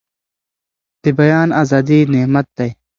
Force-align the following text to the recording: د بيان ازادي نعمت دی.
د 1.01 1.05
بيان 1.19 1.49
ازادي 1.61 1.99
نعمت 2.13 2.47
دی. 2.57 2.69